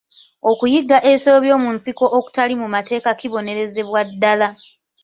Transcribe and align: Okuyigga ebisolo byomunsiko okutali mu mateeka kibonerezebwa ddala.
Okuyigga 0.51 0.97
ebisolo 1.09 1.37
byomunsiko 1.45 2.05
okutali 2.17 2.53
mu 2.61 2.67
mateeka 2.75 3.09
kibonerezebwa 3.19 3.99
ddala. 4.09 4.49